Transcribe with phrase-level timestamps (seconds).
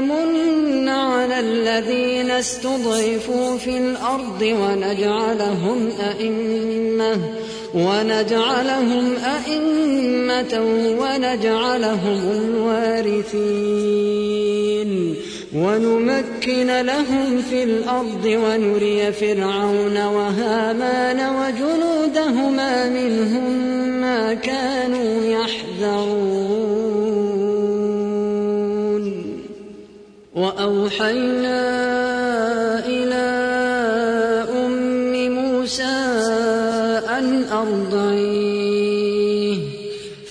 [0.00, 7.18] نمن على الذين استضعفوا في الأرض ونجعلهم أئمة
[7.74, 10.62] ونجعلهم أئمة
[11.00, 13.48] ونجعلهم الوارثين.
[15.54, 23.50] ونمكن لهم في الأرض ونري فرعون وهامان وجنودهما منهم
[24.00, 26.37] ما كانوا يحذرون.
[30.38, 31.62] وأوحينا
[32.86, 33.26] إلى
[34.64, 35.98] أم موسى
[37.18, 39.58] أن أرضعيه.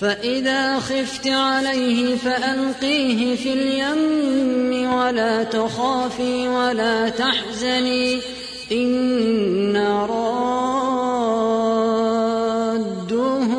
[0.00, 8.18] فإذا خفت عليه فألقيه في اليم ولا تخافي ولا تحزني.
[8.72, 10.46] إنا رادوه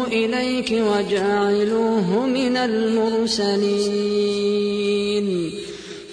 [0.07, 4.38] إليك وجاعلوه من المرسلين.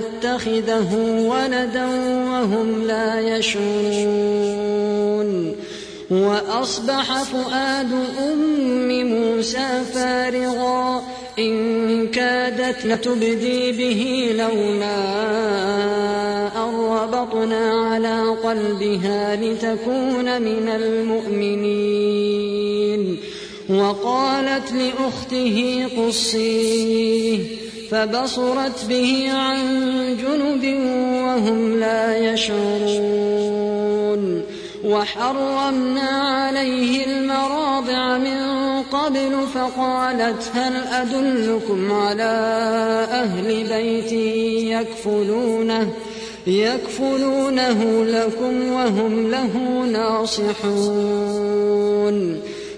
[0.00, 0.94] نتخذه
[1.28, 1.86] ولدا
[2.30, 4.72] وهم لا يشعرون.
[6.10, 7.92] وأصبح فؤاد
[8.32, 11.02] أم موسى فارغا.
[11.38, 14.96] إن كادت لتبدي به لولا
[16.64, 22.12] أن ربطنا على قلبها لتكون من المؤمنين.
[23.70, 27.38] وقالت لأخته قصيه
[27.92, 29.58] فبصرت به عن
[30.16, 30.64] جنب
[31.24, 33.72] وهم لا يشعرون.
[34.84, 38.42] وحرمنا عليه المراضع من
[38.82, 42.32] قبل فقالت هل أدلكم على
[43.10, 44.12] أهل بيت
[44.72, 45.92] يكفلونه
[46.46, 51.32] يكفلونه لكم وهم له ناصحون.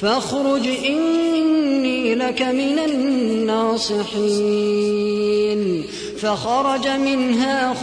[0.00, 3.98] فاخرج إني لك من الناصحين.
[6.22, 7.74] فخرج منها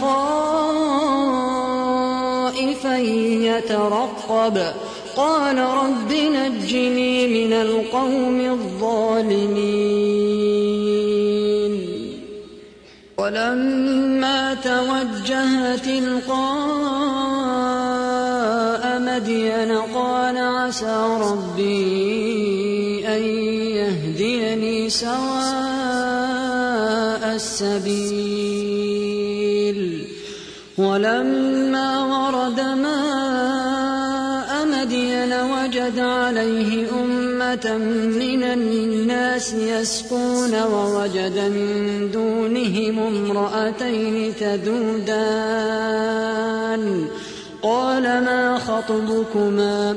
[2.72, 4.72] خائفا يترقب.
[5.16, 9.96] قال رب نجني من القوم الظالمين.
[13.18, 16.86] ولما توجه تلقاء
[19.00, 20.25] مدين قال
[20.66, 23.22] عسى ربي أن
[23.78, 25.14] يهديني سواء
[27.34, 28.18] السبيل.
[30.78, 37.76] ولما ورد ماء مدين وجد عليه أمة
[38.18, 46.06] من الناس يسقون ووجد من دونهم امرأتين تذودان.
[47.62, 49.96] قال ما خطبكما؟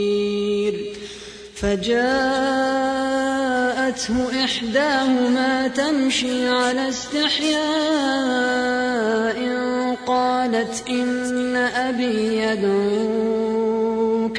[1.61, 2.01] فجاءته
[4.43, 7.61] إحداهما تمشي على استحياء
[10.07, 14.37] قالت إن أبي يدعوك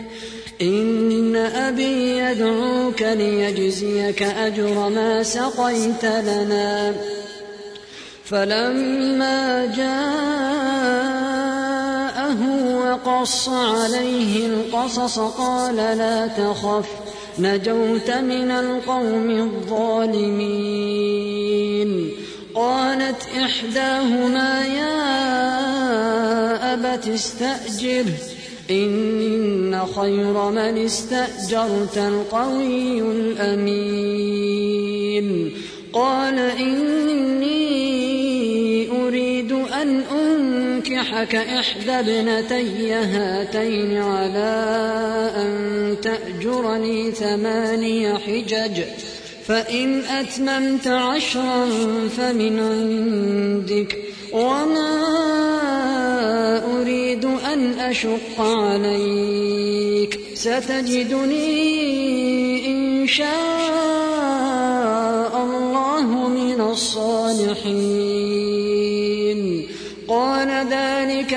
[0.62, 6.92] إن أبي يدعوك ليجزيك أجر ما سقيت لنا.
[8.24, 11.12] فلما جاءه
[12.93, 16.89] وقص عليه القصص قال لا تخف
[17.39, 20.53] نجوت من القوم الظالمين.
[22.55, 25.03] قالت إحداهما يا
[26.75, 28.19] أبت استأجره
[28.71, 34.62] إن خير من استأجرت القوي الأمين.
[35.93, 37.62] قال إني
[41.03, 44.55] أنكحك إحدى ابنتي هاتين على
[45.37, 48.82] أن تأجرني ثماني حجج
[49.47, 51.67] فإن أتممت عشرا
[52.17, 53.99] فمن عندك
[54.32, 55.03] وما
[56.81, 60.21] أريد أن أشق عليك.
[60.35, 61.87] ستجدني
[62.67, 63.27] إن شاء
[65.44, 68.11] الله من الصالحين.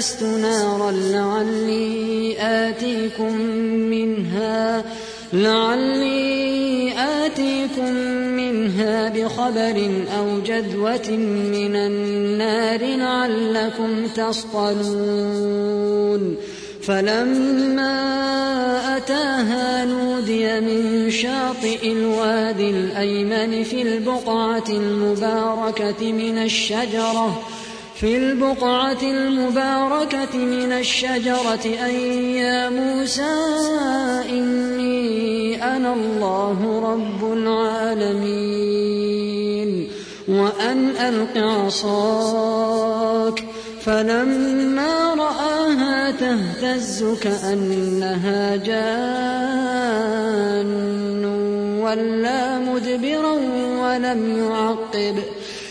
[0.00, 3.32] آنست نارا لعلي آتيكم
[3.92, 4.84] منها
[5.32, 7.92] لعلي آتيكم
[8.40, 11.10] منها بخبر أو جذوة
[11.52, 15.56] من النار لعلكم تصطلون.
[16.82, 17.96] فلما
[18.96, 27.42] أتاها نودي من شاطئ الوادي الأيمن في البقعة المباركة من الشجرة
[28.00, 31.94] في البقعة المباركة من الشجرة أن
[32.34, 33.22] يا موسى
[34.30, 38.40] إني أنا الله رب العالمين
[40.28, 43.44] وأن ألق عصاك.
[43.84, 49.10] فلما رآها تهتز كأنها جان
[51.82, 53.32] ولا مدبرا
[53.82, 55.22] ولم يعقب.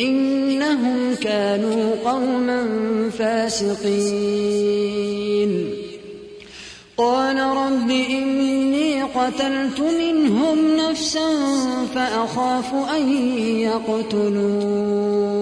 [0.00, 2.66] إنهم كانوا قوما
[3.18, 4.66] فاسقين.
[6.96, 11.28] قال رب إني قتلت منهم نفسا
[11.94, 13.12] فأخاف أن
[13.58, 15.35] يقتلون.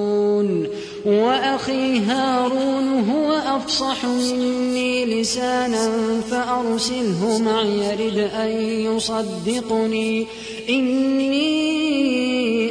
[1.06, 5.90] وأخي هارون هو أفصح مني لسانا
[6.30, 10.26] فأرسله معي يرد أن يصدقني.
[10.68, 11.44] إني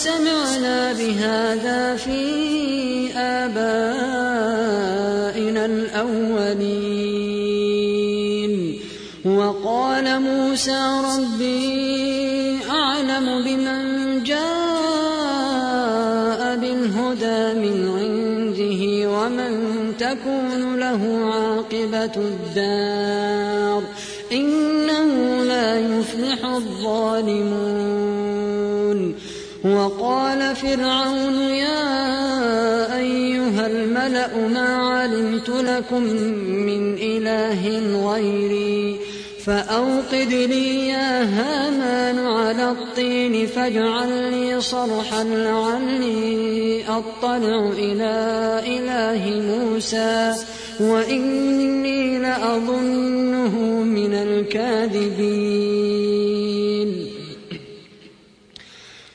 [0.00, 2.22] سمعنا بهذا في
[3.16, 3.62] آبائنا
[5.66, 7.00] الأولين.
[9.24, 13.82] وقال موسى ربي أعلم بمن
[14.24, 14.40] جاء
[16.56, 18.82] بالهدى من عنده
[19.14, 19.52] ومن
[19.98, 21.02] تكون له
[21.34, 23.82] عاقبة الدار.
[24.32, 25.08] إنه
[25.44, 27.69] لا يفلح الظالمون.
[29.64, 36.02] وقال فرعون يا أيها الملأ ما علمت لكم
[36.66, 37.68] من إله
[38.12, 39.00] غيري
[39.44, 48.12] فأوقد لي يا هامان على الطين فاجعل لي صرحا لعلي أطلع إلى
[48.66, 50.34] إله موسى
[50.80, 55.89] وإني لأظنه من الكاذبين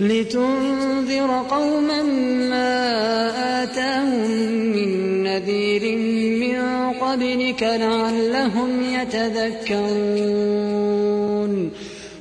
[0.00, 2.02] لتنذر قوما
[2.50, 5.98] ما آتاهم من نذير
[6.40, 6.58] من
[6.92, 10.28] قبلك لعلهم يتذكرون.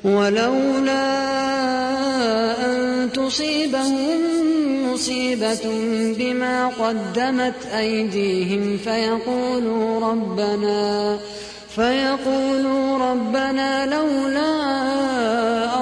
[0.03, 1.27] ولولا
[2.65, 4.17] أن تصيبهم
[4.93, 5.65] مصيبة
[6.19, 11.19] بما قدمت أيديهم فيقولوا ربنا
[11.77, 14.53] فيقولوا ربنا لولا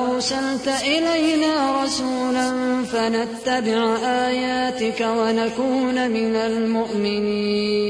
[0.01, 7.85] أرسلت إلينا رسولا فنتبع آياتك ونكون من المؤمنين.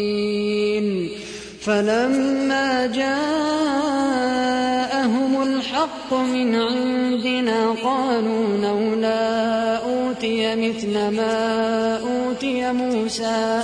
[1.62, 3.14] فلما جاءهم
[5.44, 13.64] الحق من عندنا قالوا لولا أوتي مثل ما أوتي موسى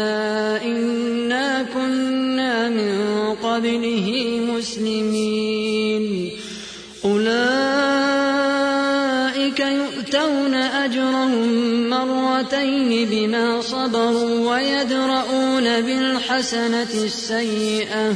[16.41, 18.15] بالحسنة السيئة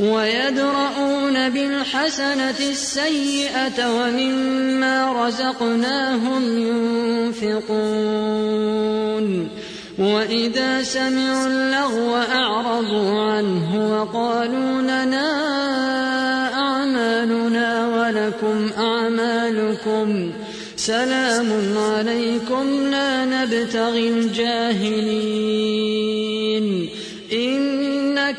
[0.00, 6.42] ويدرؤون بالحسنة السيئة ومما رزقناهم
[7.42, 7.88] ينفقون
[9.98, 15.30] وإذا سمعوا اللغو أعرضوا عنه وقالوا لنا
[16.54, 20.32] أعمالنا ولكم أعمالكم
[20.76, 25.50] سلام عليكم لا نبتغي الجاهلين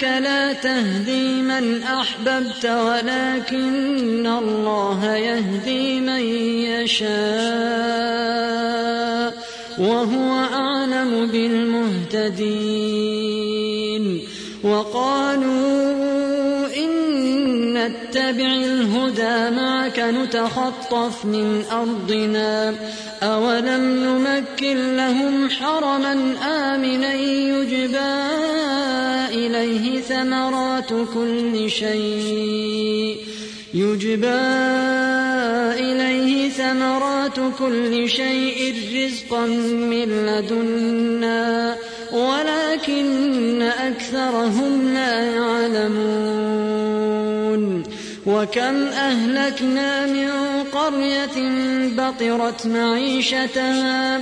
[0.03, 6.19] إنك لا تهدي من أحببت ولكن الله يهدي من
[6.65, 7.11] يشاء
[9.79, 12.41] وهو أعلم بالمهتدين
[14.63, 15.87] وقالوا
[16.77, 22.75] إن نتبع الهدى معك نتخطف من أرضنا
[23.23, 28.41] أولم نمكن لهم حرما آمنا يجبى
[29.31, 33.17] إليه ثمرات كل شيء.
[33.73, 34.27] يجبى
[35.79, 39.45] إليه ثمرات كل شيء رزقا
[39.91, 41.75] من لدنا
[42.11, 46.81] ولكن أكثرهم لا يعلمون.
[48.25, 50.29] وكم أهلكنا من
[50.73, 51.37] قرية
[51.97, 54.21] بطرت معيشتها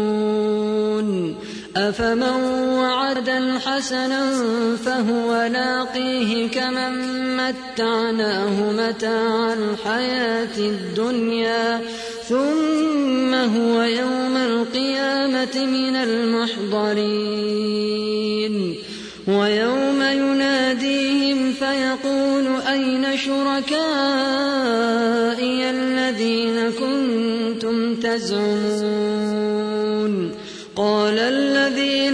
[1.75, 2.43] أفمن
[2.79, 4.31] وعدا حسنا
[4.85, 11.81] فهو لاقيه كمن متعناه متاع الحياة الدنيا
[12.29, 17.41] ثم هو يوم القيامة من المحضرين.
[19.27, 24.09] ويوم يناديهم فيقول أين شركائي
[25.69, 29.01] الذين كنتم تزعمون؟
[30.75, 31.19] قال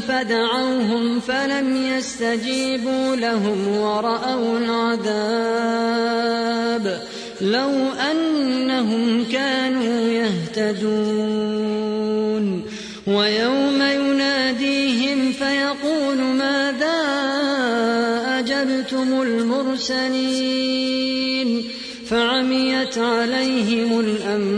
[0.00, 5.88] فدعوهم فلم يستجيبوا لهم ورأوا العذاب
[7.40, 7.72] لو
[8.10, 11.68] أنهم كانوا يهتدون
[13.06, 16.98] ويوم يناديهم فيقول ماذا
[18.38, 20.58] أجبتم المرسلين
[22.06, 24.57] فعميت عليهم الأنباء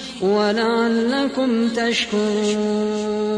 [0.21, 3.31] ولعلكم تشكرون.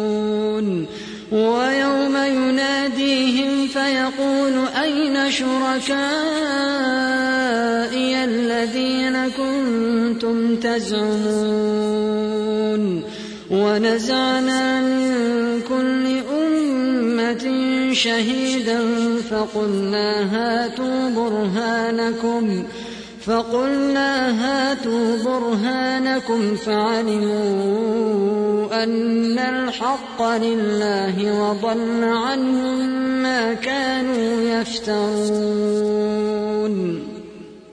[1.32, 6.04] ويوم يناديهم فيقول أين شركائي
[8.24, 12.04] الذين كنتم تزعمون؟
[13.52, 15.14] ونزعنا من
[15.70, 17.46] كل أمة
[17.94, 18.80] شهيدا
[19.30, 22.64] فقلنا هاتوا برهانكم.
[23.26, 28.04] فقلنا هاتوا برهانكم فعلموا
[28.84, 32.90] أن الحق لله وضل عنهم
[33.24, 35.84] ما كانوا يفترون.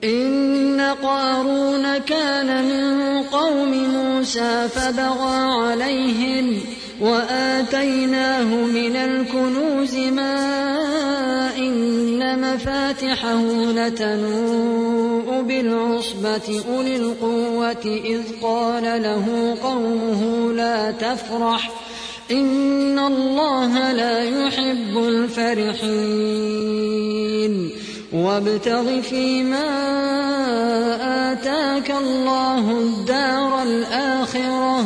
[0.03, 6.59] إن قارون كان من قوم موسى فبغى عليهم
[7.01, 10.37] وآتيناه من الكنوز ما
[11.57, 13.41] إن مفاتحه
[13.75, 21.71] لتنوء بالعصبة أولي القوة إذ قال له قومه لا تفرح
[22.31, 26.11] إن الله لا يحب الفرحين.
[28.13, 29.67] وابتغ فيما
[31.31, 34.85] آتاك الله الدار الآخرة.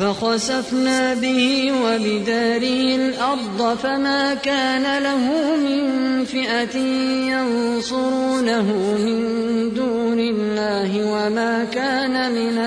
[0.00, 6.76] فخسفنا به وبداره الأرض فما كان له من فئة
[7.32, 8.62] ينصرونه
[8.98, 9.20] من
[9.74, 12.58] دون الله وما كان من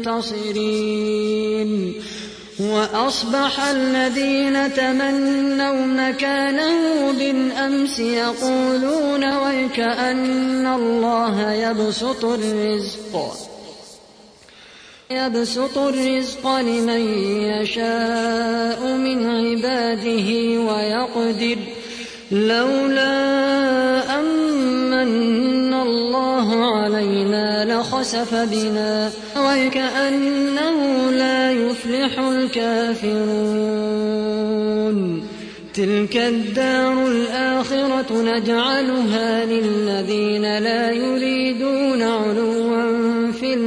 [0.00, 0.74] المنتصرين.
[2.60, 13.53] وأصبح الذين تمنوا مكانه بالأمس يقولون ويكأن الله يبسط الرزق.
[15.10, 17.00] يبسط الرزق لمن
[17.42, 20.28] يشاء من عباده
[20.60, 21.56] ويقدر.
[22.32, 23.14] لولا
[24.20, 33.74] أمن الله علينا لخسف بنا وكأنه لا يفلح الكافرون.
[35.74, 42.53] تلك الدار الآخرة نجعلها للذين لا يريدون علوا.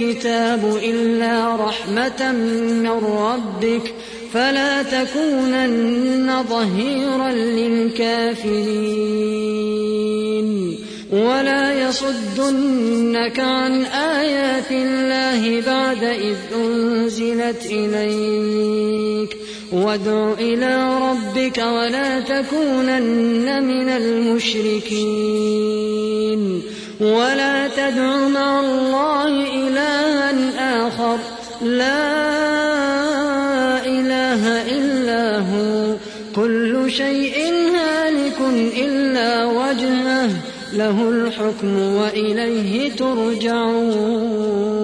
[0.00, 3.94] الكتاب إلا رحمة من ربك
[4.32, 8.46] فلا تكونن ظهيرا للكافرين.
[11.12, 19.36] ولا يصدنك عن آيات الله بعد إذ أنزلت إليك.
[19.72, 25.85] وادع إلى ربك ولا تكونن من المشركين.
[27.00, 31.18] ولا تدع مع الله إلها آخر.
[31.62, 32.26] لا
[33.86, 35.94] إله إلا هو.
[36.36, 38.38] كل شيء هالك
[38.78, 40.30] إلا وجهه.
[40.72, 44.75] له الحكم وإليه ترجعون.